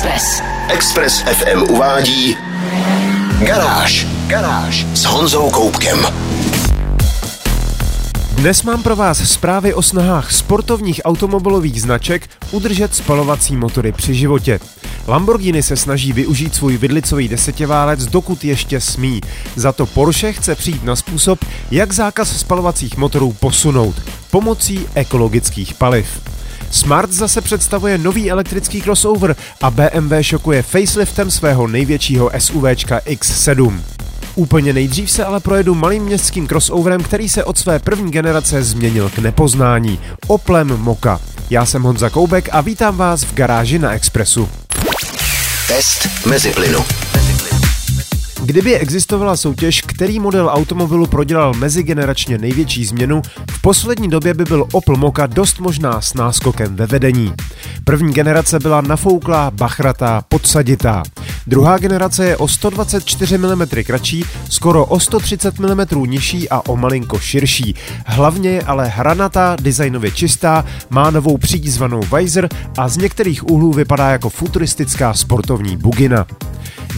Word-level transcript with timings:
Express. 0.00 0.42
Express 0.68 1.20
FM 1.20 1.62
uvádí 1.62 2.36
Garáž. 3.46 4.06
Garáž 4.26 4.86
s 4.94 5.04
Honzou 5.04 5.50
Koupkem. 5.50 6.06
Dnes 8.32 8.62
mám 8.62 8.82
pro 8.82 8.96
vás 8.96 9.18
zprávy 9.18 9.74
o 9.74 9.82
snahách 9.82 10.32
sportovních 10.32 11.00
automobilových 11.04 11.82
značek 11.82 12.30
udržet 12.50 12.94
spalovací 12.94 13.56
motory 13.56 13.92
při 13.92 14.14
životě. 14.14 14.60
Lamborghini 15.06 15.62
se 15.62 15.76
snaží 15.76 16.12
využít 16.12 16.54
svůj 16.54 16.76
vidlicový 16.76 17.28
desetiválec, 17.28 18.06
dokud 18.06 18.44
ještě 18.44 18.80
smí. 18.80 19.20
Za 19.56 19.72
to 19.72 19.86
Porsche 19.86 20.32
chce 20.32 20.54
přijít 20.54 20.84
na 20.84 20.96
způsob, 20.96 21.44
jak 21.70 21.92
zákaz 21.92 22.40
spalovacích 22.40 22.96
motorů 22.96 23.32
posunout 23.32 23.94
pomocí 24.30 24.86
ekologických 24.94 25.74
paliv. 25.74 26.20
Smart 26.70 27.12
zase 27.12 27.40
představuje 27.40 27.98
nový 27.98 28.30
elektrický 28.30 28.82
crossover 28.82 29.36
a 29.60 29.70
BMW 29.70 30.12
šokuje 30.20 30.62
faceliftem 30.62 31.30
svého 31.30 31.66
největšího 31.66 32.30
SUVčka 32.38 32.98
X7. 32.98 33.80
Úplně 34.34 34.72
nejdřív 34.72 35.10
se 35.10 35.24
ale 35.24 35.40
projedu 35.40 35.74
malým 35.74 36.02
městským 36.02 36.48
crossoverem, 36.48 37.02
který 37.02 37.28
se 37.28 37.44
od 37.44 37.58
své 37.58 37.78
první 37.78 38.10
generace 38.10 38.62
změnil 38.62 39.10
k 39.10 39.18
nepoznání. 39.18 40.00
Oplem 40.26 40.68
Moka. 40.68 41.20
Já 41.50 41.66
jsem 41.66 41.82
Honza 41.82 42.10
Koubek 42.10 42.48
a 42.52 42.60
vítám 42.60 42.96
vás 42.96 43.24
v 43.24 43.34
garáži 43.34 43.78
na 43.78 43.92
Expressu. 43.92 44.48
Test 45.68 46.08
mezi 46.26 46.50
plynu. 46.50 46.84
Kdyby 48.50 48.78
existovala 48.78 49.36
soutěž, 49.36 49.82
který 49.82 50.20
model 50.20 50.50
automobilu 50.52 51.06
prodělal 51.06 51.54
mezigeneračně 51.54 52.38
největší 52.38 52.84
změnu, 52.84 53.22
v 53.50 53.62
poslední 53.62 54.08
době 54.08 54.34
by 54.34 54.44
byl 54.44 54.66
Opel 54.72 54.96
Moka 54.96 55.26
dost 55.26 55.60
možná 55.60 56.00
s 56.00 56.14
náskokem 56.14 56.76
ve 56.76 56.86
vedení. 56.86 57.32
První 57.84 58.12
generace 58.12 58.58
byla 58.58 58.80
nafouklá, 58.80 59.50
bachratá, 59.50 60.22
podsaditá. 60.28 61.02
Druhá 61.46 61.78
generace 61.78 62.26
je 62.26 62.36
o 62.36 62.48
124 62.48 63.38
mm 63.38 63.66
kratší, 63.84 64.24
skoro 64.48 64.84
o 64.84 65.00
130 65.00 65.58
mm 65.58 65.80
nižší 66.06 66.48
a 66.48 66.60
o 66.68 66.76
malinko 66.76 67.18
širší. 67.18 67.74
Hlavně 68.06 68.50
je 68.50 68.62
ale 68.62 68.88
hranatá, 68.88 69.56
designově 69.62 70.10
čistá, 70.10 70.64
má 70.90 71.10
novou 71.10 71.38
přízvanou 71.38 72.00
visor 72.16 72.48
a 72.78 72.88
z 72.88 72.96
některých 72.96 73.50
úhlů 73.50 73.72
vypadá 73.72 74.10
jako 74.10 74.28
futuristická 74.28 75.14
sportovní 75.14 75.76
bugina. 75.76 76.26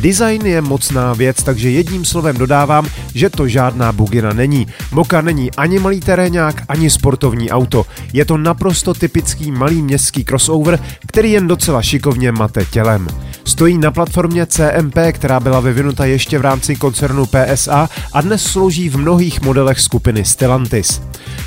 Design 0.00 0.46
je 0.46 0.60
mocná 0.60 1.12
věc, 1.12 1.42
takže 1.42 1.70
jedním 1.70 2.04
slovem 2.04 2.36
dodávám, 2.36 2.86
že 3.14 3.30
to 3.30 3.48
žádná 3.48 3.92
bugina 3.92 4.32
není. 4.32 4.66
Moka 4.92 5.20
není 5.20 5.50
ani 5.50 5.78
malý 5.78 6.00
terénák, 6.00 6.62
ani 6.68 6.90
sportovní 6.90 7.50
auto. 7.50 7.86
Je 8.12 8.24
to 8.24 8.36
naprosto 8.36 8.94
typický 8.94 9.50
malý 9.50 9.82
městský 9.82 10.24
crossover, 10.24 10.78
který 11.06 11.32
jen 11.32 11.46
docela 11.46 11.82
šikovně 11.82 12.32
mate 12.32 12.64
tělem. 12.64 13.08
Stojí 13.44 13.78
na 13.78 13.90
platformě 13.90 14.46
CMP, 14.46 14.94
která 15.12 15.40
byla 15.40 15.60
vyvinuta 15.60 16.04
ještě 16.04 16.38
v 16.38 16.42
rámci 16.42 16.76
koncernu 16.76 17.26
PSA 17.26 17.88
a 18.12 18.20
dnes 18.20 18.42
slouží 18.42 18.88
v 18.88 18.96
mnohých 18.96 19.42
modelech 19.42 19.80
skupiny 19.80 20.24
Stellantis. 20.24 21.02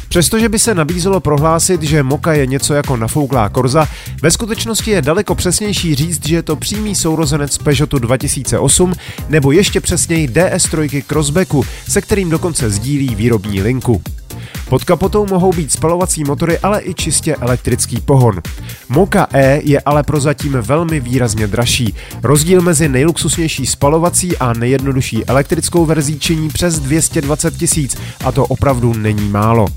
Přestože 0.09 0.49
by 0.49 0.59
se 0.59 0.75
nabízelo 0.75 1.19
prohlásit, 1.19 1.81
že 1.83 2.03
Moka 2.03 2.33
je 2.33 2.47
něco 2.47 2.73
jako 2.73 2.97
nafouklá 2.97 3.49
korza, 3.49 3.87
ve 4.21 4.31
skutečnosti 4.31 4.91
je 4.91 5.01
daleko 5.01 5.35
přesnější 5.35 5.95
říct, 5.95 6.27
že 6.27 6.35
je 6.35 6.43
to 6.43 6.55
přímý 6.55 6.95
sourozenec 6.95 7.57
Peugeotu 7.57 7.99
2008 7.99 8.93
nebo 9.29 9.51
ještě 9.51 9.81
přesněji 9.81 10.27
DS3 10.27 11.03
Crossbacku, 11.07 11.65
se 11.89 12.01
kterým 12.01 12.29
dokonce 12.29 12.69
sdílí 12.69 13.15
výrobní 13.15 13.61
linku. 13.61 14.01
Pod 14.69 14.83
kapotou 14.83 15.25
mohou 15.25 15.53
být 15.53 15.71
spalovací 15.71 16.23
motory, 16.23 16.59
ale 16.59 16.81
i 16.83 16.93
čistě 16.93 17.35
elektrický 17.35 18.01
pohon. 18.01 18.41
Moka 18.89 19.27
E 19.33 19.61
je 19.63 19.81
ale 19.81 20.03
prozatím 20.03 20.57
velmi 20.61 20.99
výrazně 20.99 21.47
dražší. 21.47 21.95
Rozdíl 22.23 22.61
mezi 22.61 22.89
nejluxusnější 22.89 23.65
spalovací 23.65 24.37
a 24.37 24.53
nejjednodušší 24.53 25.25
elektrickou 25.25 25.85
verzí 25.85 26.19
činí 26.19 26.49
přes 26.49 26.79
220 26.79 27.57
tisíc 27.57 27.97
a 28.25 28.31
to 28.31 28.45
opravdu 28.45 28.93
není 28.93 29.29
málo. 29.29 29.67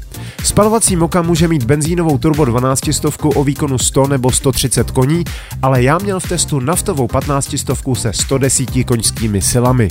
Spalovací 0.45 0.97
moka 0.97 1.23
může 1.23 1.49
mít 1.49 1.65
benzínovou 1.65 2.19
turbo 2.19 2.45
12 2.45 2.81
stovku 2.93 3.29
o 3.29 3.45
výkonu 3.45 3.79
100 3.79 4.07
nebo 4.07 4.33
130 4.33 4.91
koní, 4.91 5.25
ale 5.63 5.83
já 5.83 5.99
měl 5.99 6.21
v 6.21 6.29
testu 6.29 6.61
naftovou 6.61 7.07
15 7.07 7.59
stovku 7.59 7.95
se 7.95 8.13
110 8.13 8.69
koňskými 8.87 9.43
silami. 9.43 9.89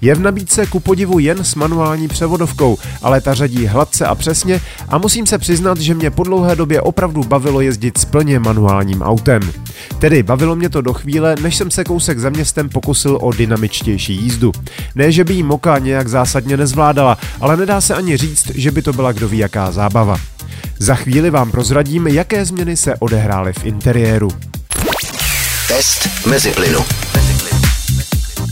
Je 0.00 0.14
v 0.14 0.20
nabídce 0.20 0.66
ku 0.66 0.80
podivu 0.80 1.18
jen 1.18 1.44
s 1.44 1.54
manuální 1.54 2.08
převodovkou, 2.08 2.78
ale 3.02 3.20
ta 3.20 3.34
řadí 3.34 3.66
hladce 3.66 4.06
a 4.06 4.14
přesně 4.30 4.60
a 4.88 4.98
musím 4.98 5.26
se 5.26 5.38
přiznat, 5.38 5.78
že 5.80 5.94
mě 5.94 6.10
po 6.10 6.24
dlouhé 6.24 6.56
době 6.56 6.80
opravdu 6.80 7.24
bavilo 7.24 7.60
jezdit 7.60 7.98
s 7.98 8.04
plně 8.04 8.38
manuálním 8.38 9.02
autem. 9.02 9.42
Tedy 9.98 10.22
bavilo 10.22 10.56
mě 10.56 10.68
to 10.68 10.80
do 10.80 10.92
chvíle, 10.92 11.36
než 11.42 11.56
jsem 11.56 11.70
se 11.70 11.84
kousek 11.84 12.18
za 12.18 12.30
městem 12.30 12.68
pokusil 12.68 13.18
o 13.20 13.32
dynamičtější 13.32 14.14
jízdu. 14.14 14.52
Ne, 14.94 15.12
že 15.12 15.24
by 15.24 15.34
jí 15.34 15.42
Moka 15.42 15.78
nějak 15.78 16.08
zásadně 16.08 16.56
nezvládala, 16.56 17.18
ale 17.40 17.56
nedá 17.56 17.80
se 17.80 17.94
ani 17.94 18.16
říct, 18.16 18.50
že 18.54 18.70
by 18.70 18.82
to 18.82 18.92
byla 18.92 19.12
kdo 19.12 19.28
ví 19.28 19.38
jaká 19.38 19.70
zábava. 19.72 20.16
Za 20.78 20.94
chvíli 20.94 21.30
vám 21.30 21.50
prozradím, 21.50 22.06
jaké 22.06 22.44
změny 22.44 22.76
se 22.76 22.94
odehrály 22.98 23.52
v 23.52 23.64
interiéru. 23.64 24.28
Test 25.68 26.08
mezi 26.26 26.50
plynu. 26.50 26.80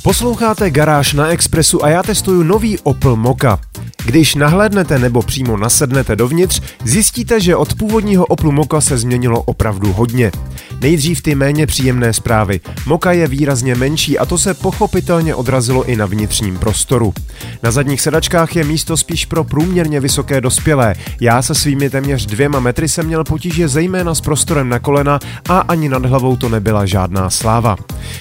Posloucháte 0.03 0.71
Garáž 0.71 1.13
na 1.13 1.29
Expressu 1.29 1.85
a 1.85 1.89
já 1.89 2.03
testuju 2.03 2.43
nový 2.43 2.79
Opel 2.79 3.17
Moka. 3.17 3.68
Když 4.05 4.35
nahlédnete 4.35 4.99
nebo 4.99 5.23
přímo 5.23 5.57
nasednete 5.57 6.17
dovnitř, 6.17 6.61
zjistíte, 6.85 7.41
že 7.41 7.57
od 7.57 7.75
původního 7.75 8.27
Oplu 8.27 8.53
Moka 8.53 8.81
se 8.81 8.99
změnilo 8.99 9.43
opravdu 9.43 9.93
hodně. 9.93 10.33
Nejdřív 10.81 11.23
ty 11.23 11.35
méně 11.35 11.67
příjemné 11.67 12.13
zprávy. 12.13 12.61
Moka 12.87 13.13
je 13.13 13.27
výrazně 13.27 13.75
menší 13.75 14.19
a 14.19 14.27
to 14.27 14.39
se 14.39 14.55
pochopitelně 14.55 15.35
odrazilo 15.35 15.85
i 15.85 15.97
na 15.97 16.07
vnitřním 16.07 16.59
prostoru. 16.59 17.15
Na 17.63 17.71
zadních 17.71 18.01
sedačkách 18.01 18.57
je 18.57 18.65
místo 18.65 18.97
spíš 18.97 19.27
pro 19.27 19.45
průměrně 19.45 20.01
vysoké 20.01 20.41
dospělé. 20.41 20.95
Já 21.21 21.43
se 21.43 21.55
svými 21.55 21.91
téměř 21.91 22.27
dvěma 22.27 22.61
metry 22.61 22.89
jsem 22.89 23.07
měl 23.07 23.25
potíže 23.25 23.69
zejména 23.69 24.15
s 24.15 24.21
prostorem 24.21 24.69
na 24.69 24.79
kolena 24.79 25.19
a 25.49 25.59
ani 25.59 25.89
nad 25.89 26.07
hlavou 26.07 26.37
to 26.37 26.49
nebyla 26.49 26.87
žádná 26.87 27.31
sláva. 27.31 27.77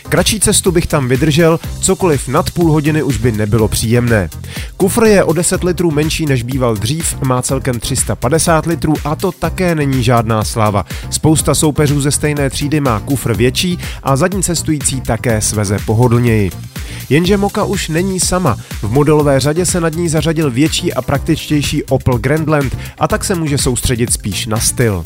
Kratší 0.09 0.39
cestu 0.39 0.71
bych 0.71 0.88
tam 0.88 1.07
vydržel, 1.07 1.59
cokoliv 1.81 2.27
nad 2.27 2.51
půl 2.51 2.71
hodiny 2.71 3.03
už 3.03 3.17
by 3.17 3.31
nebylo 3.31 3.67
příjemné. 3.67 4.29
Kufr 4.77 5.03
je 5.03 5.23
o 5.23 5.33
10 5.33 5.63
litrů 5.67 5.91
menší 5.91 6.25
než 6.25 6.44
býval 6.44 6.75
dřív, 6.75 7.22
má 7.22 7.41
celkem 7.41 7.79
350 7.79 8.66
litrů 8.66 8.94
a 9.05 9.16
to 9.16 9.31
také 9.31 9.75
není 9.75 10.03
žádná 10.03 10.44
sláva. 10.44 10.85
Spousta 11.09 11.55
soupeřů 11.55 12.01
ze 12.01 12.11
stejné 12.11 12.50
třídy 12.50 12.79
má 12.79 13.00
kufr 13.00 13.33
větší 13.33 13.79
a 14.03 14.16
zadní 14.16 14.44
cestující 14.44 15.01
také 15.01 15.41
sveze 15.41 15.77
pohodlněji. 15.85 16.51
Jenže 17.09 17.38
Moka 17.38 17.63
už 17.63 17.89
není 17.89 18.19
sama. 18.19 18.57
V 18.81 18.91
modelové 18.91 19.39
řadě 19.39 19.66
se 19.66 19.81
nad 19.81 19.95
ní 19.95 20.09
zařadil 20.09 20.51
větší 20.51 20.94
a 20.94 21.01
praktičtější 21.01 21.83
Opel 21.83 22.17
Grandland 22.17 22.77
a 23.00 23.07
tak 23.07 23.23
se 23.23 23.35
může 23.35 23.57
soustředit 23.57 24.13
spíš 24.13 24.45
na 24.45 24.59
styl. 24.59 25.03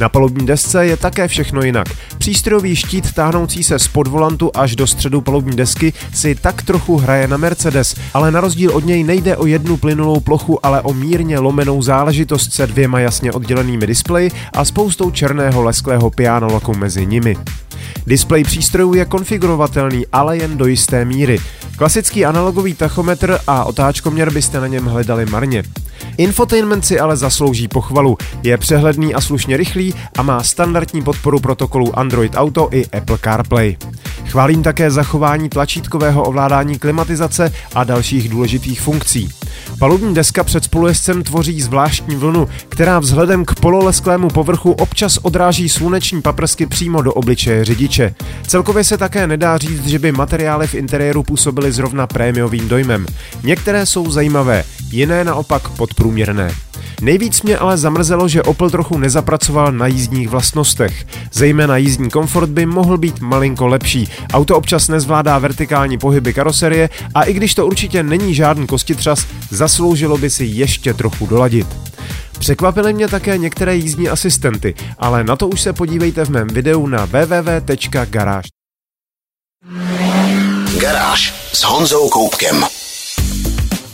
Na 0.00 0.08
palubní 0.08 0.46
desce 0.46 0.86
je 0.86 0.96
také 0.96 1.28
všechno 1.28 1.62
jinak. 1.62 1.86
Přístrojový 2.18 2.76
štít 2.76 3.12
táhnoucí 3.12 3.64
se 3.64 3.78
z 3.78 3.88
podvolantu 3.88 4.50
až 4.54 4.76
do 4.76 4.86
středu 4.86 5.20
palubní 5.20 5.56
desky 5.56 5.92
si 6.14 6.34
tak 6.34 6.62
trochu 6.62 6.96
hraje 6.96 7.28
na 7.28 7.36
Mercedes, 7.36 7.94
ale 8.14 8.30
na 8.30 8.40
rozdíl 8.40 8.70
od 8.70 8.84
něj 8.84 9.04
nejde 9.04 9.36
o 9.36 9.46
jednu 9.46 9.76
plynulou 9.76 10.20
plochu, 10.20 10.66
ale 10.66 10.80
o 10.80 10.92
mírně 10.92 11.38
lomenou 11.38 11.82
záležitost 11.82 12.52
se 12.52 12.66
dvěma 12.66 13.00
jasně 13.00 13.32
oddělenými 13.32 13.86
displeji 13.86 14.30
a 14.52 14.64
spoustou 14.64 15.10
černého 15.10 15.62
lesklého 15.62 16.10
pianolaku 16.10 16.74
mezi 16.74 17.06
nimi. 17.06 17.36
Displej 18.06 18.44
přístrojů 18.44 18.94
je 18.94 19.04
konfigurovatelný, 19.04 20.06
ale 20.12 20.36
jen 20.36 20.56
do 20.56 20.66
jisté 20.66 21.04
míry. 21.04 21.38
Klasický 21.76 22.24
analogový 22.24 22.74
tachometr 22.74 23.38
a 23.46 23.64
otáčkoměr 23.64 24.32
byste 24.32 24.60
na 24.60 24.66
něm 24.66 24.84
hledali 24.84 25.26
marně. 25.26 25.62
Infotainment 26.18 26.86
si 26.86 27.00
ale 27.00 27.16
zaslouží 27.16 27.68
pochvalu. 27.68 28.18
Je 28.42 28.58
přehledný 28.58 29.14
a 29.14 29.20
slušně 29.20 29.56
rychlý 29.56 29.94
a 30.18 30.22
má 30.22 30.42
standardní 30.42 31.02
podporu 31.02 31.40
protokolů 31.40 31.98
Android 31.98 32.32
Auto 32.36 32.68
i 32.72 32.86
Apple 32.86 33.18
CarPlay. 33.18 33.76
Chválím 34.34 34.62
také 34.62 34.90
zachování 34.90 35.48
tlačítkového 35.48 36.22
ovládání 36.22 36.78
klimatizace 36.78 37.52
a 37.74 37.84
dalších 37.84 38.28
důležitých 38.28 38.80
funkcí. 38.80 39.28
Palubní 39.78 40.14
deska 40.14 40.44
před 40.44 40.64
spolujezdcem 40.64 41.22
tvoří 41.22 41.62
zvláštní 41.62 42.16
vlnu, 42.16 42.48
která 42.68 42.98
vzhledem 42.98 43.44
k 43.44 43.54
pololesklému 43.54 44.28
povrchu 44.28 44.72
občas 44.72 45.18
odráží 45.22 45.68
sluneční 45.68 46.22
paprsky 46.22 46.66
přímo 46.66 47.02
do 47.02 47.12
obličeje 47.12 47.64
řidiče. 47.64 48.14
Celkově 48.46 48.84
se 48.84 48.98
také 48.98 49.26
nedá 49.26 49.58
říct, 49.58 49.86
že 49.86 49.98
by 49.98 50.12
materiály 50.12 50.66
v 50.66 50.74
interiéru 50.74 51.22
působily 51.22 51.72
zrovna 51.72 52.06
prémiovým 52.06 52.68
dojmem. 52.68 53.06
Některé 53.42 53.86
jsou 53.86 54.10
zajímavé, 54.10 54.64
jiné 54.90 55.24
naopak 55.24 55.68
podprůměrné. 55.68 56.50
Nejvíc 57.04 57.42
mě 57.42 57.58
ale 57.58 57.76
zamrzelo, 57.78 58.28
že 58.28 58.42
Opel 58.42 58.70
trochu 58.70 58.98
nezapracoval 58.98 59.72
na 59.72 59.86
jízdních 59.86 60.28
vlastnostech. 60.28 61.06
Zejména 61.32 61.76
jízdní 61.76 62.10
komfort 62.10 62.50
by 62.50 62.66
mohl 62.66 62.98
být 62.98 63.20
malinko 63.20 63.66
lepší. 63.66 64.08
Auto 64.32 64.56
občas 64.56 64.88
nezvládá 64.88 65.38
vertikální 65.38 65.98
pohyby 65.98 66.32
karoserie 66.32 66.90
a 67.14 67.22
i 67.22 67.32
když 67.32 67.54
to 67.54 67.66
určitě 67.66 68.02
není 68.02 68.34
žádný 68.34 68.66
kostitřas, 68.66 69.26
zasloužilo 69.50 70.18
by 70.18 70.30
si 70.30 70.44
ještě 70.44 70.94
trochu 70.94 71.26
doladit. 71.26 71.66
Překvapily 72.38 72.92
mě 72.92 73.08
také 73.08 73.38
některé 73.38 73.76
jízdní 73.76 74.08
asistenty, 74.08 74.74
ale 74.98 75.24
na 75.24 75.36
to 75.36 75.48
už 75.48 75.60
se 75.60 75.72
podívejte 75.72 76.24
v 76.24 76.30
mém 76.30 76.48
videu 76.48 76.86
na 76.86 77.04
www.garage. 77.04 78.48
Garáž 80.78 81.34
s 81.52 81.62
Honzou 81.62 82.08
Koupkem. 82.08 82.64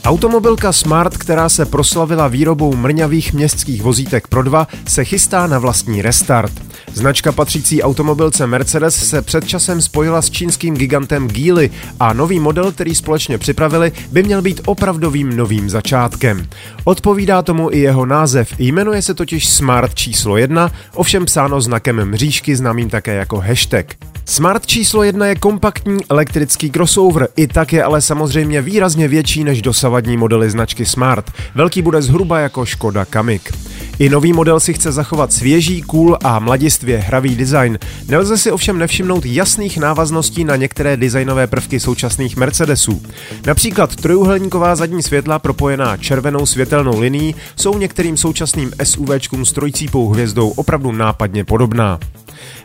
Automobilka 0.04 0.72
Smart, 0.72 1.16
která 1.16 1.48
se 1.48 1.66
proslavila 1.66 2.28
výrobou 2.28 2.76
mrňavých 2.76 3.32
městských 3.32 3.82
vozítek 3.82 4.28
pro 4.28 4.42
dva, 4.42 4.68
se 4.88 5.04
chystá 5.04 5.46
na 5.46 5.58
vlastní 5.58 6.02
restart. 6.02 6.52
Značka 6.94 7.32
patřící 7.32 7.82
automobilce 7.82 8.46
Mercedes 8.46 9.08
se 9.08 9.22
před 9.22 9.48
časem 9.48 9.82
spojila 9.82 10.22
s 10.22 10.30
čínským 10.30 10.74
gigantem 10.74 11.28
Geely 11.28 11.70
a 12.00 12.12
nový 12.12 12.40
model, 12.40 12.72
který 12.72 12.94
společně 12.94 13.38
připravili, 13.38 13.92
by 14.12 14.22
měl 14.22 14.42
být 14.42 14.60
opravdovým 14.66 15.36
novým 15.36 15.70
začátkem. 15.70 16.48
Odpovídá 16.84 17.42
tomu 17.42 17.70
i 17.72 17.78
jeho 17.78 18.06
název, 18.06 18.54
jmenuje 18.58 19.02
se 19.02 19.14
totiž 19.14 19.48
Smart 19.48 19.94
číslo 19.94 20.36
1, 20.36 20.70
ovšem 20.94 21.24
psáno 21.24 21.60
znakem 21.60 22.04
mřížky 22.04 22.56
známým 22.56 22.90
také 22.90 23.14
jako 23.14 23.36
hashtag. 23.36 23.86
Smart 24.30 24.66
číslo 24.66 25.02
1 25.02 25.26
je 25.26 25.34
kompaktní 25.34 25.98
elektrický 26.08 26.70
crossover, 26.70 27.28
i 27.36 27.46
tak 27.46 27.72
je 27.72 27.84
ale 27.84 28.00
samozřejmě 28.00 28.62
výrazně 28.62 29.08
větší 29.08 29.44
než 29.44 29.62
dosavadní 29.62 30.16
modely 30.16 30.50
značky 30.50 30.86
Smart. 30.86 31.30
Velký 31.54 31.82
bude 31.82 32.02
zhruba 32.02 32.38
jako 32.38 32.66
Škoda 32.66 33.04
Kamik. 33.04 33.52
I 33.98 34.08
nový 34.08 34.32
model 34.32 34.60
si 34.60 34.74
chce 34.74 34.92
zachovat 34.92 35.32
svěží, 35.32 35.82
cool 35.82 36.18
a 36.24 36.38
mladistvě 36.38 36.98
hravý 36.98 37.36
design. 37.36 37.78
Nelze 38.08 38.38
si 38.38 38.50
ovšem 38.50 38.78
nevšimnout 38.78 39.26
jasných 39.26 39.78
návazností 39.78 40.44
na 40.44 40.56
některé 40.56 40.96
designové 40.96 41.46
prvky 41.46 41.80
současných 41.80 42.36
Mercedesů. 42.36 43.02
Například 43.46 43.96
trojuhelníková 43.96 44.76
zadní 44.76 45.02
světla 45.02 45.38
propojená 45.38 45.96
červenou 45.96 46.46
světelnou 46.46 47.00
linií 47.00 47.34
jsou 47.56 47.78
některým 47.78 48.16
současným 48.16 48.72
SUVčkům 48.82 49.44
s 49.44 49.52
trojcípou 49.52 50.08
hvězdou 50.08 50.48
opravdu 50.50 50.92
nápadně 50.92 51.44
podobná. 51.44 51.98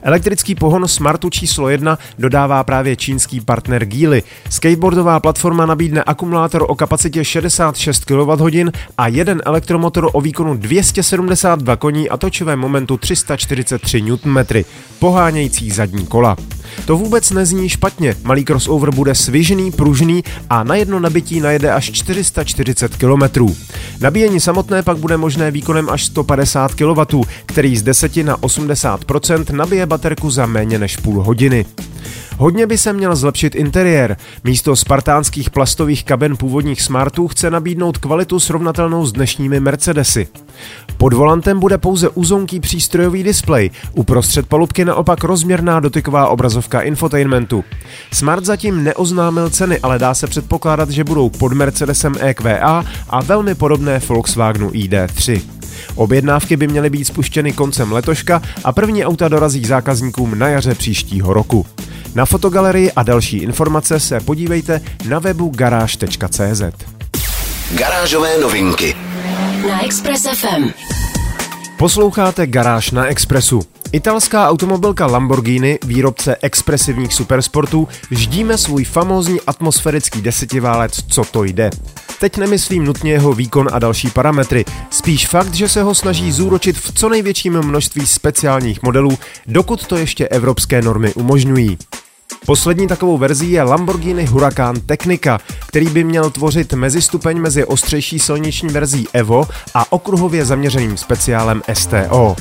Elektrický 0.02 0.56
pohon 0.56 0.88
Smartu 0.88 1.30
číslo 1.30 1.70
1 1.70 1.98
dodává 2.20 2.64
právě 2.64 2.96
čínský 2.96 3.42
partner 3.42 3.86
Geely. 3.86 4.24
Skateboardová 4.50 5.20
platforma 5.20 5.66
nabídne 5.66 6.04
akumulátor 6.04 6.66
o 6.68 6.76
kapacitě 6.76 7.26
66 7.26 8.06
kWh 8.06 8.72
a 8.98 9.08
jeden 9.08 9.42
elektromotor 9.46 10.10
o 10.14 10.22
výkonu 10.22 10.56
272 10.58 11.76
koní 11.76 12.10
a 12.10 12.18
točivém 12.18 12.60
momentu 12.60 12.98
343 12.98 14.02
Nm, 14.02 14.38
pohánějící 15.00 15.72
zadní 15.72 16.06
kola. 16.06 16.38
To 16.86 16.98
vůbec 16.98 17.32
nezní 17.32 17.70
špatně, 17.70 18.16
malý 18.24 18.46
crossover 18.46 18.92
bude 18.92 19.16
svižný, 19.16 19.72
pružný 19.72 20.24
a 20.50 20.64
na 20.64 20.76
jedno 20.76 21.00
nabití 21.00 21.40
najede 21.40 21.72
až 21.72 21.92
440 21.92 22.96
km. 22.96 23.46
Nabíjení 24.02 24.40
samotné 24.40 24.84
pak 24.84 24.98
bude 24.98 25.18
možné 25.18 25.52
výkonem 25.52 25.90
až 25.90 26.06
150 26.06 26.74
kW, 26.76 27.22
který 27.46 27.78
z 27.78 27.82
10 27.84 28.18
na 28.18 28.38
80% 28.38 29.56
nabije 29.66 29.86
baterku 29.86 30.30
za 30.30 30.46
méně 30.46 30.80
než 30.80 30.98
půl 30.98 31.24
hodiny. 31.24 31.66
Hodně 32.38 32.68
by 32.68 32.78
se 32.78 32.94
měl 32.94 33.16
zlepšit 33.16 33.56
interiér. 33.56 34.18
Místo 34.44 34.76
spartánských 34.76 35.50
plastových 35.50 36.04
kaben 36.04 36.38
původních 36.38 36.82
Smartů 36.82 37.28
chce 37.28 37.52
nabídnout 37.52 37.98
kvalitu 37.98 38.40
srovnatelnou 38.40 39.06
s 39.06 39.12
dnešními 39.12 39.60
Mercedesy. 39.60 40.28
Pod 40.98 41.14
volantem 41.14 41.60
bude 41.60 41.78
pouze 41.78 42.10
uzonký 42.10 42.60
přístrojový 42.60 43.24
displej, 43.24 43.72
uprostřed 43.94 44.48
palubky 44.48 44.86
naopak 44.86 45.24
rozměrná 45.24 45.80
dotyková 45.80 46.28
obrazovka 46.28 46.82
infotainmentu. 46.82 47.64
Smart 48.14 48.46
zatím 48.46 48.84
neoznámil 48.84 49.50
ceny, 49.50 49.80
ale 49.80 50.00
dá 50.00 50.14
se 50.14 50.28
předpokládat, 50.28 50.90
že 50.90 51.04
budou 51.04 51.30
pod 51.30 51.54
Mercedesem 51.54 52.16
EQA 52.20 52.86
a 53.10 53.22
velmi 53.22 53.56
podobné 53.56 54.00
Volkswagenu 54.00 54.70
ID3. 54.70 55.42
Objednávky 55.96 56.58
by 56.58 56.68
měly 56.68 56.90
být 56.90 57.06
spuštěny 57.06 57.54
koncem 57.54 57.92
letoška 57.92 58.42
a 58.64 58.72
první 58.72 59.06
auta 59.06 59.28
dorazí 59.28 59.66
zákazníkům 59.66 60.40
na 60.40 60.48
jaře 60.48 60.76
příštího 60.76 61.34
roku. 61.34 61.66
Na 62.16 62.26
fotogalerii 62.26 62.92
a 62.92 63.04
další 63.04 63.38
informace 63.38 64.00
se 64.00 64.20
podívejte 64.20 64.82
na 65.08 65.20
webu 65.20 65.50
garáž.cz. 65.56 66.62
Garážové 67.72 68.38
novinky 68.38 68.96
na 69.68 69.86
Express 69.86 70.24
FM. 70.24 70.70
Posloucháte 71.78 72.48
Garáž 72.48 72.92
na 72.92 73.06
Expressu. 73.06 73.62
Italská 73.92 74.50
automobilka 74.50 75.08
Lamborghini, 75.08 75.80
výrobce 75.86 76.36
expresivních 76.42 77.14
supersportů, 77.14 77.88
ždíme 78.12 78.58
svůj 78.58 78.84
famózní 78.84 79.42
atmosférický 79.48 80.22
desetiválec 80.22 80.92
Co 81.08 81.24
to 81.24 81.44
jde. 81.44 81.70
Teď 82.20 82.38
nemyslím 82.38 82.86
nutně 82.86 83.12
jeho 83.12 83.34
výkon 83.34 83.70
a 83.72 83.80
další 83.80 84.10
parametry, 84.10 84.66
spíš 84.90 85.28
fakt, 85.28 85.54
že 85.54 85.70
se 85.70 85.84
ho 85.84 85.96
snaží 85.96 86.32
zúročit 86.32 86.78
v 86.78 86.94
co 86.94 87.10
největším 87.10 87.62
množství 87.62 88.08
speciálních 88.08 88.84
modelů, 88.84 89.18
dokud 89.48 89.88
to 89.88 89.98
ještě 89.98 90.28
evropské 90.28 90.82
normy 90.82 91.14
umožňují. 91.14 91.78
Poslední 92.46 92.88
takovou 92.88 93.18
verzí 93.18 93.52
je 93.52 93.64
Lamborghini 93.64 94.26
Huracán 94.26 94.82
Technica, 94.82 95.40
který 95.68 95.86
by 95.86 96.04
měl 96.04 96.30
tvořit 96.30 96.74
mezistupeň 96.74 97.40
mezi 97.40 97.66
ostřejší 97.66 98.20
silniční 98.20 98.70
verzí 98.70 99.08
Evo 99.14 99.48
a 99.74 99.92
okruhově 99.92 100.46
zaměřeným 100.46 100.98
speciálem 100.98 101.62
STO. 101.74 102.36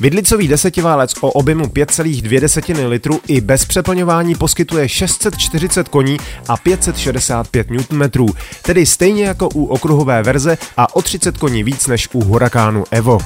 Vidlicový 0.00 0.48
desetiválec 0.48 1.14
o 1.20 1.30
objemu 1.30 1.64
5,2 1.64 2.88
litru 2.88 3.20
i 3.28 3.40
bez 3.40 3.64
přeplňování 3.64 4.34
poskytuje 4.34 4.88
640 4.88 5.88
koní 5.88 6.16
a 6.48 6.56
565 6.56 7.66
Nm, 7.70 8.28
tedy 8.62 8.86
stejně 8.86 9.24
jako 9.24 9.48
u 9.54 9.64
okruhové 9.64 10.22
verze 10.22 10.58
a 10.76 10.96
o 10.96 11.02
30 11.02 11.38
koní 11.38 11.64
víc 11.64 11.86
než 11.86 12.08
u 12.12 12.24
Hurakánu 12.24 12.84
Evo. 12.90 13.18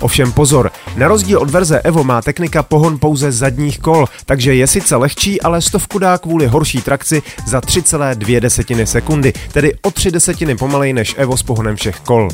Ovšem 0.00 0.32
pozor, 0.32 0.70
na 0.96 1.08
rozdíl 1.08 1.38
od 1.38 1.50
verze 1.50 1.80
Evo 1.80 2.04
má 2.04 2.22
technika 2.22 2.62
pohon 2.62 2.98
pouze 2.98 3.32
zadních 3.32 3.78
kol, 3.78 4.06
takže 4.26 4.54
je 4.54 4.66
sice 4.66 4.96
lehčí, 4.96 5.42
ale 5.42 5.62
stovku 5.62 5.98
dá 5.98 6.18
kvůli 6.18 6.46
horší 6.46 6.82
trakci 6.82 7.22
za 7.46 7.60
3,2 7.60 8.84
sekundy, 8.84 9.32
tedy 9.52 9.74
o 9.82 9.90
3 9.90 10.10
desetiny 10.10 10.56
pomalej 10.56 10.92
než 10.92 11.14
Evo 11.18 11.36
s 11.36 11.42
pohonem 11.42 11.76
všech 11.76 12.00
kol. 12.00 12.28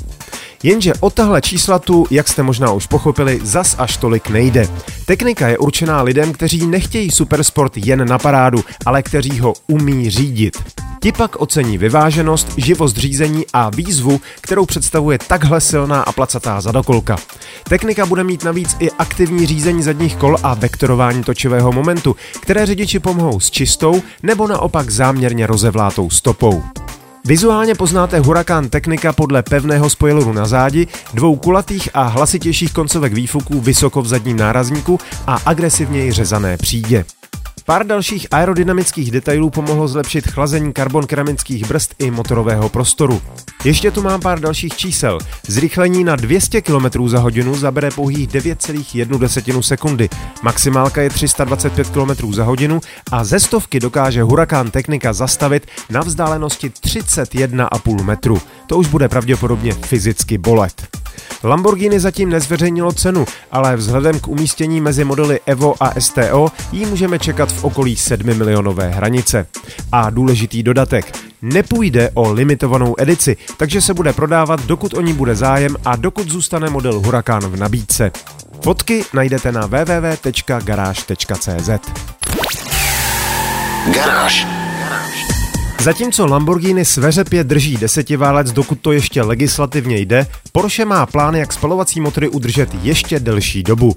Jenže 0.62 0.92
o 1.00 1.10
tahle 1.10 1.42
čísla 1.42 1.78
tu, 1.78 2.06
jak 2.10 2.28
jste 2.28 2.42
možná 2.42 2.72
už 2.72 2.86
pochopili, 2.86 3.40
zas 3.42 3.76
až 3.78 3.96
tolik 3.96 4.28
nejde. 4.28 4.68
Technika 5.06 5.48
je 5.48 5.58
určená 5.58 6.02
lidem, 6.02 6.32
kteří 6.32 6.66
nechtějí 6.66 7.10
supersport 7.10 7.76
jen 7.76 8.08
na 8.08 8.18
parádu, 8.18 8.64
ale 8.86 9.02
kteří 9.02 9.38
ho 9.38 9.54
umí 9.66 10.10
řídit. 10.10 10.56
Ti 11.02 11.12
pak 11.12 11.36
ocení 11.36 11.78
vyváženost, 11.78 12.48
živost 12.56 12.96
řízení 12.96 13.44
a 13.52 13.70
výzvu, 13.70 14.20
kterou 14.40 14.66
představuje 14.66 15.18
takhle 15.26 15.60
silná 15.60 16.02
a 16.02 16.12
placatá 16.12 16.60
zadokolka. 16.60 17.16
Technika 17.68 18.06
bude 18.06 18.24
mít 18.24 18.44
navíc 18.44 18.76
i 18.78 18.90
aktivní 18.90 19.46
řízení 19.46 19.82
zadních 19.82 20.16
kol 20.16 20.36
a 20.42 20.54
vektorování 20.54 21.24
točivého 21.24 21.72
momentu, 21.72 22.16
které 22.40 22.66
řidiči 22.66 22.98
pomohou 22.98 23.40
s 23.40 23.50
čistou 23.50 24.02
nebo 24.22 24.46
naopak 24.46 24.90
záměrně 24.90 25.46
rozevlátou 25.46 26.10
stopou. 26.10 26.62
Vizuálně 27.28 27.74
poznáte 27.74 28.18
Huracán 28.18 28.68
Technika 28.68 29.12
podle 29.12 29.42
pevného 29.42 29.90
spoileru 29.90 30.32
na 30.32 30.46
zádi, 30.46 30.86
dvou 31.14 31.36
kulatých 31.36 31.88
a 31.94 32.02
hlasitějších 32.02 32.72
koncovek 32.72 33.12
výfuků 33.12 33.60
vysoko 33.60 34.02
v 34.02 34.06
zadním 34.06 34.36
nárazníku 34.36 34.98
a 35.26 35.38
agresivněji 35.46 36.12
řezané 36.12 36.56
přídě. 36.56 37.04
Pár 37.68 37.86
dalších 37.86 38.26
aerodynamických 38.30 39.10
detailů 39.10 39.50
pomohlo 39.50 39.88
zlepšit 39.88 40.30
chlazení 40.30 40.72
karbon 40.72 41.06
keramických 41.06 41.66
brzd 41.66 41.94
i 41.98 42.10
motorového 42.10 42.68
prostoru. 42.68 43.20
Ještě 43.64 43.90
tu 43.90 44.02
mám 44.02 44.20
pár 44.20 44.40
dalších 44.40 44.76
čísel. 44.76 45.18
Zrychlení 45.48 46.04
na 46.04 46.16
200 46.16 46.62
km 46.62 47.08
za 47.08 47.18
hodinu 47.18 47.54
zabere 47.54 47.90
pouhých 47.90 48.28
9,1 48.28 49.60
sekundy. 49.60 50.08
Maximálka 50.42 51.02
je 51.02 51.10
325 51.10 51.90
km 51.90 52.32
za 52.32 52.44
hodinu 52.44 52.80
a 53.12 53.24
ze 53.24 53.40
stovky 53.40 53.80
dokáže 53.80 54.22
Huracán 54.22 54.70
Technika 54.70 55.12
zastavit 55.12 55.66
na 55.90 56.00
vzdálenosti 56.00 56.68
31,5 56.68 58.04
metru. 58.04 58.40
To 58.66 58.76
už 58.76 58.88
bude 58.88 59.08
pravděpodobně 59.08 59.72
fyzicky 59.72 60.38
bolet. 60.38 61.07
Lamborghini 61.44 62.00
zatím 62.00 62.30
nezveřejnilo 62.30 62.92
cenu, 62.92 63.24
ale 63.52 63.76
vzhledem 63.76 64.20
k 64.20 64.28
umístění 64.28 64.80
mezi 64.80 65.04
modely 65.04 65.40
Evo 65.46 65.74
a 65.80 66.00
STO 66.00 66.48
ji 66.72 66.86
můžeme 66.86 67.18
čekat 67.18 67.52
v 67.52 67.64
okolí 67.64 67.96
7 67.96 68.34
milionové 68.34 68.88
hranice. 68.88 69.46
A 69.92 70.10
důležitý 70.10 70.62
dodatek. 70.62 71.18
Nepůjde 71.42 72.10
o 72.14 72.32
limitovanou 72.32 72.94
edici, 72.98 73.36
takže 73.56 73.80
se 73.80 73.94
bude 73.94 74.12
prodávat, 74.12 74.66
dokud 74.66 74.94
o 74.94 75.00
ní 75.00 75.12
bude 75.12 75.34
zájem 75.34 75.76
a 75.84 75.96
dokud 75.96 76.28
zůstane 76.28 76.70
model 76.70 77.00
Huracán 77.00 77.42
v 77.42 77.56
nabídce. 77.56 78.10
Fotky 78.62 79.04
najdete 79.14 79.52
na 79.52 79.66
www.garage.cz. 79.66 80.50
Garáž. 83.94 84.57
Zatímco 85.88 86.26
Lamborghini 86.26 86.84
sveřepě 86.84 87.44
drží 87.44 87.76
desetiválec, 87.76 88.52
dokud 88.52 88.80
to 88.80 88.92
ještě 88.92 89.22
legislativně 89.22 89.98
jde, 89.98 90.26
Porsche 90.52 90.84
má 90.84 91.06
plán, 91.06 91.34
jak 91.34 91.52
spalovací 91.52 92.00
motory 92.00 92.28
udržet 92.28 92.68
ještě 92.82 93.20
delší 93.20 93.62
dobu. 93.62 93.96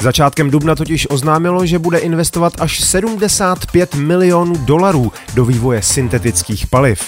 Začátkem 0.00 0.50
dubna 0.50 0.74
totiž 0.74 1.06
oznámilo, 1.10 1.66
že 1.66 1.78
bude 1.78 1.98
investovat 1.98 2.52
až 2.58 2.80
75 2.80 3.94
milionů 3.94 4.56
dolarů 4.56 5.12
do 5.34 5.44
vývoje 5.44 5.82
syntetických 5.82 6.66
paliv. 6.66 7.00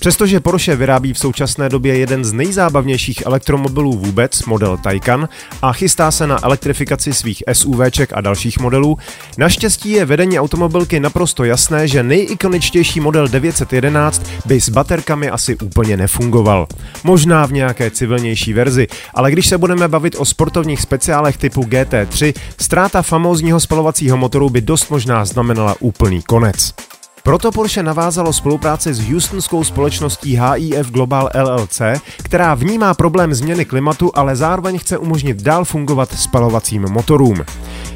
Přestože 0.00 0.40
Porsche 0.40 0.76
vyrábí 0.76 1.12
v 1.12 1.18
současné 1.18 1.68
době 1.68 1.98
jeden 1.98 2.24
z 2.24 2.32
nejzábavnějších 2.32 3.22
elektromobilů 3.26 3.92
vůbec, 3.92 4.44
model 4.44 4.76
Taycan, 4.76 5.28
a 5.62 5.72
chystá 5.72 6.10
se 6.10 6.26
na 6.26 6.44
elektrifikaci 6.44 7.12
svých 7.12 7.42
SUVček 7.52 8.12
a 8.12 8.20
dalších 8.20 8.58
modelů, 8.58 8.98
naštěstí 9.38 9.90
je 9.90 10.04
vedení 10.04 10.40
automobilky 10.40 11.00
naprosto 11.00 11.44
jasné, 11.44 11.88
že 11.88 12.02
nejikoničtější 12.02 13.00
model 13.00 13.28
911 13.28 14.22
by 14.46 14.60
s 14.60 14.68
baterkami 14.68 15.30
asi 15.30 15.56
úplně 15.56 15.96
nefungoval. 15.96 16.66
Možná 17.04 17.46
v 17.46 17.52
nějaké 17.52 17.90
civilnější 17.90 18.52
verzi, 18.52 18.86
ale 19.14 19.30
když 19.30 19.46
se 19.46 19.58
budeme 19.58 19.88
bavit 19.88 20.16
o 20.18 20.24
sportovních 20.24 20.80
speciálech 20.80 21.36
typu 21.36 21.62
GT3, 21.62 22.34
ztráta 22.60 23.02
famózního 23.02 23.60
spalovacího 23.60 24.16
motoru 24.16 24.50
by 24.50 24.60
dost 24.60 24.90
možná 24.90 25.24
znamenala 25.24 25.76
úplný 25.80 26.22
konec. 26.22 26.74
Proto 27.22 27.52
Porsche 27.52 27.82
navázalo 27.82 28.32
spolupráci 28.32 28.94
s 28.94 29.10
houstonskou 29.10 29.64
společností 29.64 30.38
HIF 30.40 30.90
Global 30.90 31.30
LLC, 31.34 31.80
která 32.22 32.54
vnímá 32.54 32.94
problém 32.94 33.34
změny 33.34 33.64
klimatu, 33.64 34.10
ale 34.14 34.36
zároveň 34.36 34.78
chce 34.78 34.98
umožnit 34.98 35.42
dál 35.42 35.64
fungovat 35.64 36.12
spalovacím 36.12 36.82
motorům. 36.90 37.44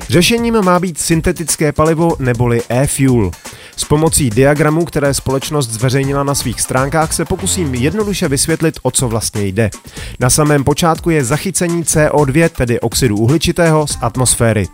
Řešením 0.09 0.63
má 0.63 0.81
být 0.81 1.01
syntetické 1.01 1.73
palivo 1.73 2.17
neboli 2.19 2.63
e-fuel. 2.69 3.31
S 3.77 3.85
pomocí 3.85 4.31
diagramů, 4.31 4.85
které 4.85 5.15
společnost 5.15 5.71
zveřejnila 5.71 6.23
na 6.23 6.35
svých 6.35 6.61
stránkách, 6.61 7.13
se 7.13 7.25
pokusím 7.25 7.75
jednoduše 7.75 8.29
vysvětlit, 8.29 8.79
o 8.83 8.91
co 8.91 9.09
vlastně 9.09 9.43
jde. 9.47 9.71
Na 10.21 10.31
samém 10.31 10.65
počátku 10.65 11.11
je 11.11 11.25
zachycení 11.25 11.83
CO2, 11.85 12.49
tedy 12.49 12.81
oxidu 12.81 13.17
uhličitého, 13.17 13.87
z 13.87 13.99
atmosféry. 14.01 14.69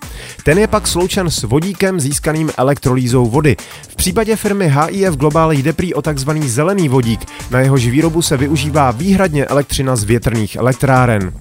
Ten 0.45 0.59
je 0.59 0.67
pak 0.67 0.87
sloučen 0.87 1.31
s 1.31 1.43
vodíkem 1.43 2.01
získaným 2.01 2.51
elektrolýzou 2.57 3.27
vody. 3.27 3.57
V 3.89 3.97
případě 3.97 4.37
firmy 4.37 4.75
HIF 4.77 5.17
Global 5.17 5.53
jde 5.53 5.73
prý 5.73 5.95
o 5.95 6.03
takzvaný 6.03 6.49
zelený 6.49 6.89
vodík, 6.89 7.21
na 7.51 7.61
jehož 7.61 7.87
výrobu 7.87 8.23
se 8.23 8.37
využívá 8.37 8.91
výhradně 8.91 9.45
elektřina 9.45 9.97
z 9.97 10.05
větrných 10.05 10.57
elektráren. 10.57 11.33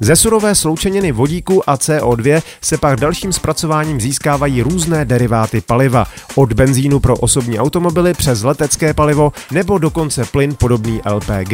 Ze 0.00 0.16
surové 0.16 0.54
sloučeniny 0.54 1.12
vodíku 1.12 1.70
a 1.70 1.76
CO2 1.76 2.42
se 2.60 2.78
pak 2.78 3.00
dalším 3.00 3.32
zpracováním 3.32 4.00
získávají 4.00 4.62
různé 4.62 5.04
deriváty 5.04 5.60
paliva, 5.60 6.06
od 6.34 6.52
benzínu 6.52 7.00
pro 7.00 7.16
osobní 7.16 7.58
automobily 7.58 8.14
přes 8.14 8.42
letecké 8.42 8.94
palivo 8.94 9.32
nebo 9.50 9.78
dokonce 9.78 10.24
plyn 10.24 10.54
podobný 10.54 11.00
LPG. 11.10 11.52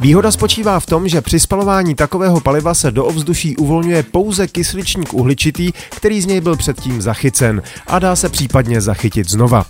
Výhoda 0.00 0.30
spočívá 0.30 0.80
v 0.80 0.86
tom, 0.86 1.08
že 1.08 1.20
při 1.20 1.40
spalování 1.40 1.94
takového 1.94 2.40
paliva 2.40 2.74
se 2.74 2.90
do 2.90 3.04
ovzduší 3.04 3.56
uvolňuje 3.56 4.02
pouze 4.02 4.48
kysličník 4.48 5.14
uhličitý, 5.14 5.72
který 5.90 6.20
z 6.20 6.26
něj 6.26 6.40
byl 6.40 6.56
předtím 6.56 7.02
zachycen 7.02 7.62
a 7.86 7.98
dá 7.98 8.16
se 8.16 8.28
případně 8.28 8.80
zachytit 8.80 9.30
znova. 9.30 9.66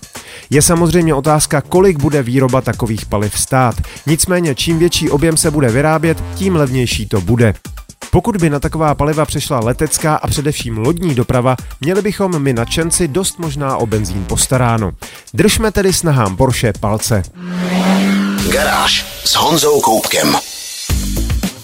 Je 0.50 0.62
samozřejmě 0.62 1.14
otázka, 1.14 1.60
kolik 1.60 1.98
bude 1.98 2.22
výroba 2.22 2.60
takových 2.60 3.06
paliv 3.06 3.38
stát. 3.38 3.74
Nicméně 4.06 4.54
čím 4.54 4.78
větší 4.78 5.10
objem 5.10 5.36
se 5.36 5.50
bude 5.50 5.68
vyrábět, 5.68 6.22
tím 6.34 6.56
levnější 6.56 7.06
to 7.06 7.20
bude. 7.20 7.54
Pokud 8.10 8.36
by 8.36 8.50
na 8.50 8.60
taková 8.60 8.94
paliva 8.94 9.24
přešla 9.24 9.60
letecká 9.60 10.16
a 10.16 10.26
především 10.26 10.78
lodní 10.78 11.14
doprava, 11.14 11.56
měli 11.80 12.02
bychom 12.02 12.42
my 12.42 12.52
nadšenci 12.52 13.08
dost 13.08 13.38
možná 13.38 13.76
o 13.76 13.86
benzín 13.86 14.24
postaráno. 14.24 14.92
Držme 15.34 15.72
tedy 15.72 15.92
snahám 15.92 16.36
Porsche 16.36 16.72
palce. 16.80 17.22
Garáž 18.52 19.06
s 19.24 19.34
Honzou 19.34 19.80
Koupkem. 19.80 20.36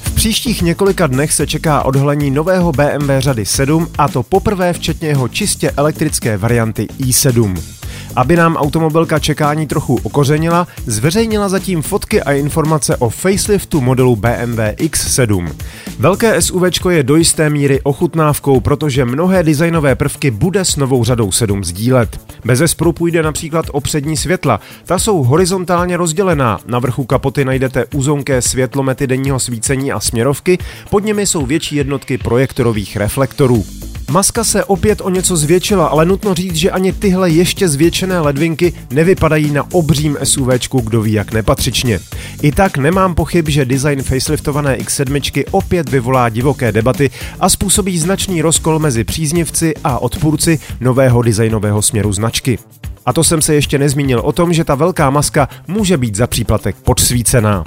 V 0.05 0.15
příštích 0.15 0.63
několika 0.63 1.07
dnech 1.07 1.33
se 1.33 1.47
čeká 1.47 1.83
odhalení 1.83 2.31
nového 2.31 2.73
BMW 2.73 3.11
řady 3.19 3.47
7 3.47 3.89
a 3.99 4.09
to 4.09 4.23
poprvé 4.23 4.73
včetně 4.73 5.09
jeho 5.09 5.29
čistě 5.29 5.71
elektrické 5.71 6.37
varianty 6.37 6.89
i7. 7.01 7.76
Aby 8.17 8.37
nám 8.37 8.57
automobilka 8.57 9.19
čekání 9.19 9.67
trochu 9.67 10.01
okořenila, 10.03 10.67
zveřejnila 10.87 11.49
zatím 11.49 11.83
fotky 11.83 12.23
a 12.23 12.33
informace 12.33 12.97
o 12.97 13.09
faceliftu 13.09 13.81
modelu 13.81 14.17
BMW 14.17 14.59
X7. 14.77 15.53
Velké 15.99 16.43
SUV 16.43 16.63
je 16.91 17.03
do 17.03 17.17
jisté 17.17 17.51
míry 17.51 17.81
ochutnávkou, 17.81 18.61
protože 18.61 19.05
mnohé 19.05 19.43
designové 19.43 19.95
prvky 19.95 20.31
bude 20.31 20.65
s 20.65 20.77
novou 20.77 21.05
řadou 21.05 21.33
7 21.33 21.65
sdílet. 21.65 22.21
Bez 22.45 22.59
zesporu 22.59 22.93
půjde 22.93 23.23
například 23.23 23.67
o 23.73 23.81
přední 23.81 24.17
světla. 24.17 24.61
Ta 24.85 24.99
jsou 24.99 25.23
horizontálně 25.23 25.97
rozdělená. 25.97 26.59
Na 26.67 26.79
vrchu 26.79 27.05
kapoty 27.05 27.45
najdete 27.45 27.85
uzonké 27.95 28.43
světlomety 28.43 29.07
denního 29.07 29.41
svícení 29.41 29.93
a 29.93 30.01
směrovky, 30.01 30.59
pod 30.91 31.05
nimi 31.05 31.27
jsou 31.27 31.47
větší 31.47 31.77
jednotky 31.77 32.19
projektorových 32.19 32.97
reflektorů. 32.97 33.65
Maska 34.11 34.45
se 34.45 34.65
opět 34.65 35.01
o 35.01 35.11
něco 35.11 35.37
zvětšila, 35.37 35.87
ale 35.87 36.05
nutno 36.05 36.35
říct, 36.35 36.55
že 36.55 36.71
ani 36.71 36.93
tyhle 36.93 37.31
ještě 37.31 37.69
zvětšené 37.69 38.21
ledvinky 38.21 38.73
nevypadají 38.91 39.51
na 39.51 39.73
obřím 39.73 40.17
SUVčku, 40.25 40.81
kdo 40.81 41.03
ví 41.03 41.13
jak 41.13 41.33
nepatřičně. 41.33 42.01
I 42.43 42.53
tak 42.53 42.79
nemám 42.79 43.15
pochyb, 43.15 43.49
že 43.49 43.65
design 43.65 44.03
faceliftované 44.03 44.77
X7 44.77 45.45
opět 45.51 45.89
vyvolá 45.89 46.29
divoké 46.29 46.73
debaty 46.73 47.11
a 47.41 47.49
způsobí 47.49 47.99
značný 47.99 48.43
rozkol 48.43 48.79
mezi 48.79 49.05
příznivci 49.05 49.75
a 49.85 49.99
odpůrci 49.99 50.59
nového 50.81 51.23
designového 51.23 51.83
směru 51.83 52.13
značky. 52.13 52.59
A 53.07 53.13
to 53.13 53.25
jsem 53.25 53.43
se 53.43 53.55
ještě 53.55 53.79
nezmínil 53.79 54.21
o 54.21 54.33
tom, 54.33 54.53
že 54.53 54.65
ta 54.65 54.75
velká 54.75 55.11
maska 55.11 55.49
může 55.69 55.97
být 55.97 56.15
za 56.15 56.27
příplatek 56.27 56.77
podsvícená. 56.85 57.65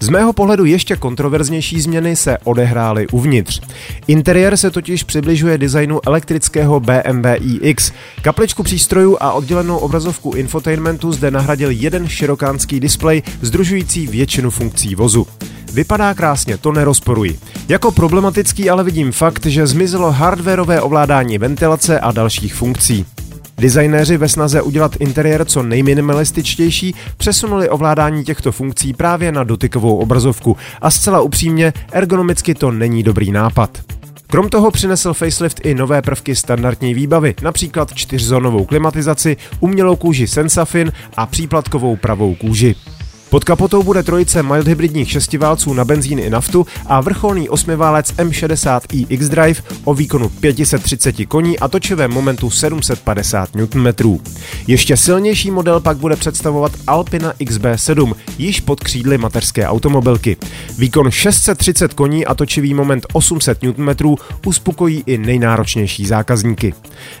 Z 0.00 0.08
mého 0.08 0.32
pohledu 0.32 0.64
ještě 0.64 0.96
kontroverznější 0.96 1.80
změny 1.80 2.16
se 2.16 2.38
odehrály 2.44 3.06
uvnitř. 3.06 3.60
Interiér 4.06 4.56
se 4.56 4.70
totiž 4.70 5.02
přibližuje 5.02 5.58
designu 5.58 6.00
elektrického 6.06 6.80
BMW 6.80 7.26
iX. 7.40 7.92
Kapličku 8.22 8.62
přístrojů 8.62 9.16
a 9.20 9.32
oddělenou 9.32 9.76
obrazovku 9.76 10.32
infotainmentu 10.32 11.12
zde 11.12 11.30
nahradil 11.30 11.70
jeden 11.70 12.08
širokánský 12.08 12.80
displej 12.80 13.22
združující 13.42 14.06
většinu 14.06 14.50
funkcí 14.50 14.94
vozu. 14.94 15.26
Vypadá 15.72 16.14
krásně, 16.14 16.58
to 16.58 16.72
nerozporuji. 16.72 17.38
Jako 17.68 17.92
problematický 17.92 18.70
ale 18.70 18.84
vidím 18.84 19.12
fakt, 19.12 19.46
že 19.46 19.66
zmizelo 19.66 20.12
hardwareové 20.12 20.80
ovládání 20.80 21.38
ventilace 21.38 22.00
a 22.00 22.12
dalších 22.12 22.54
funkcí. 22.54 23.06
Designéři 23.58 24.16
ve 24.16 24.28
snaze 24.28 24.62
udělat 24.62 24.96
interiér 24.96 25.44
co 25.44 25.62
nejminimalističtější 25.62 26.94
přesunuli 27.16 27.68
ovládání 27.68 28.24
těchto 28.24 28.52
funkcí 28.52 28.92
právě 28.92 29.32
na 29.32 29.44
dotykovou 29.44 29.96
obrazovku 29.96 30.56
a 30.80 30.90
zcela 30.90 31.20
upřímně 31.20 31.72
ergonomicky 31.92 32.54
to 32.54 32.70
není 32.70 33.02
dobrý 33.02 33.32
nápad. 33.32 33.78
Krom 34.26 34.48
toho 34.48 34.70
přinesl 34.70 35.14
facelift 35.14 35.60
i 35.66 35.74
nové 35.74 36.02
prvky 36.02 36.36
standardní 36.36 36.94
výbavy, 36.94 37.34
například 37.42 37.94
čtyřzónovou 37.94 38.64
klimatizaci, 38.64 39.36
umělou 39.60 39.96
kůži 39.96 40.26
Sensafin 40.26 40.92
a 41.16 41.26
příplatkovou 41.26 41.96
pravou 41.96 42.34
kůži. 42.34 42.74
Pod 43.34 43.44
kapotou 43.44 43.82
bude 43.82 44.02
trojice 44.02 44.42
mild 44.42 44.66
hybridních 44.66 45.10
šestiválců 45.10 45.74
na 45.74 45.84
benzín 45.84 46.18
i 46.18 46.30
naftu 46.30 46.66
a 46.86 47.00
vrcholný 47.00 47.48
osmiválec 47.48 48.12
M60i 48.12 49.06
X-Drive 49.08 49.62
o 49.84 49.94
výkonu 49.94 50.28
530 50.28 51.26
koní 51.26 51.58
a 51.58 51.68
točivém 51.68 52.10
momentu 52.10 52.50
750 52.50 53.48
Nm. 53.54 54.18
Ještě 54.66 54.96
silnější 54.96 55.50
model 55.50 55.80
pak 55.80 55.96
bude 55.96 56.16
představovat 56.16 56.72
Alpina 56.86 57.32
XB7, 57.32 58.14
již 58.38 58.60
pod 58.60 58.80
křídly 58.84 59.18
mateřské 59.18 59.66
automobilky. 59.66 60.36
Výkon 60.78 61.10
630 61.10 61.94
koní 61.94 62.26
a 62.26 62.34
točivý 62.34 62.74
moment 62.74 63.06
800 63.12 63.62
Nm 63.62 64.16
uspokojí 64.46 65.02
i 65.06 65.18
nejnáročnější 65.18 66.06
zákazníky. 66.06 66.74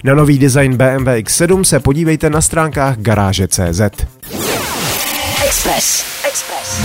Na 0.04 0.14
nový 0.14 0.38
design 0.38 0.76
BMW 0.76 1.08
X7 1.08 1.62
se 1.62 1.80
podívejte 1.80 2.30
na 2.30 2.40
stránkách 2.40 2.96
garáže.cz. 2.98 3.80
Express. 5.46 6.04
Express. 6.28 6.78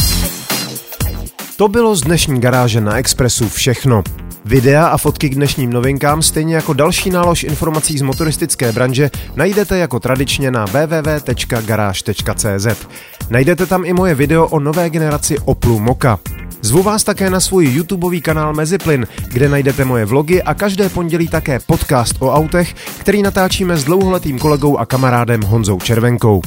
To 1.58 1.68
bylo 1.68 1.96
z 1.96 2.02
dnešní 2.02 2.42
garáže 2.42 2.82
na 2.82 2.98
Expressu 2.98 3.50
všechno. 3.50 4.04
Videa 4.46 4.88
a 4.88 4.98
fotky 4.98 5.30
k 5.30 5.36
dnešním 5.36 5.74
novinkám, 5.74 6.22
stejně 6.22 6.56
jako 6.56 6.74
další 6.74 7.10
nálož 7.10 7.44
informací 7.44 7.98
z 7.98 8.02
motoristické 8.02 8.72
branže, 8.72 9.10
najdete 9.36 9.78
jako 9.78 10.00
tradičně 10.00 10.52
na 10.52 10.66
www.garage.cz. 10.66 12.08
Najdete 13.30 13.66
tam 13.66 13.86
i 13.86 13.94
moje 13.94 14.16
video 14.16 14.48
o 14.48 14.60
nové 14.60 14.90
generaci 14.90 15.40
Oplu 15.40 15.80
Moka. 15.80 16.20
Zvu 16.62 16.84
vás 16.84 17.04
také 17.04 17.30
na 17.30 17.40
svůj 17.40 17.66
YouTubeový 17.66 18.22
kanál 18.22 18.54
Meziplyn, 18.54 19.08
kde 19.28 19.50
najdete 19.50 19.86
moje 19.86 20.06
vlogy 20.06 20.44
a 20.44 20.54
každé 20.54 20.90
pondělí 20.90 21.28
také 21.28 21.60
podcast 21.60 22.16
o 22.20 22.34
autech, 22.34 22.76
který 23.00 23.22
natáčíme 23.22 23.78
s 23.78 23.84
dlouholetým 23.84 24.40
kolegou 24.40 24.78
a 24.78 24.86
kamarádem 24.86 25.42
Honzou 25.42 25.80
Červenkou. 25.80 26.42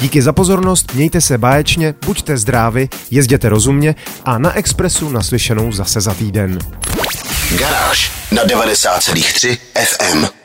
Díky 0.00 0.22
za 0.22 0.32
pozornost, 0.32 0.94
mějte 0.94 1.20
se 1.20 1.38
báječně, 1.38 1.94
buďte 2.06 2.36
zdraví, 2.36 2.88
jezděte 3.10 3.48
rozumně 3.48 3.94
a 4.24 4.38
na 4.38 4.52
Expressu 4.52 5.10
naslyšenou 5.10 5.72
zase 5.72 6.00
za 6.00 6.14
týden. 6.14 6.58
Garáž 7.58 8.12
na 8.32 8.44
90,3 8.44 9.56
FM. 9.84 10.43